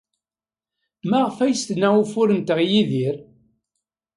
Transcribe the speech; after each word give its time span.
Maɣef 1.09 1.37
ay 1.39 1.51
as-tenna 1.55 1.89
ufur-nteɣ 2.03 2.59
i 2.61 2.67
Yidir? 2.73 3.15